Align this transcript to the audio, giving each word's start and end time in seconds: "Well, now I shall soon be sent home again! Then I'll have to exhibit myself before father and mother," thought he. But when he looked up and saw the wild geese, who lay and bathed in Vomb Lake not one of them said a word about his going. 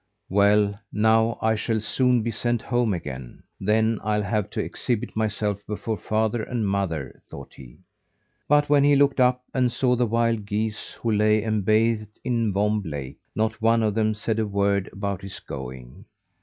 "Well, 0.29 0.79
now 0.91 1.37
I 1.43 1.53
shall 1.53 1.79
soon 1.79 2.23
be 2.23 2.31
sent 2.31 2.63
home 2.63 2.91
again! 2.91 3.43
Then 3.59 3.99
I'll 4.03 4.23
have 4.23 4.49
to 4.49 4.59
exhibit 4.59 5.15
myself 5.15 5.61
before 5.67 5.95
father 5.95 6.41
and 6.41 6.67
mother," 6.67 7.21
thought 7.29 7.53
he. 7.53 7.77
But 8.47 8.67
when 8.67 8.83
he 8.83 8.95
looked 8.95 9.19
up 9.19 9.43
and 9.53 9.71
saw 9.71 9.95
the 9.95 10.07
wild 10.07 10.47
geese, 10.47 10.93
who 11.03 11.11
lay 11.11 11.43
and 11.43 11.63
bathed 11.63 12.19
in 12.23 12.51
Vomb 12.51 12.81
Lake 12.83 13.19
not 13.35 13.61
one 13.61 13.83
of 13.83 13.93
them 13.93 14.15
said 14.15 14.39
a 14.39 14.47
word 14.47 14.89
about 14.91 15.21
his 15.21 15.39
going. 15.39 16.05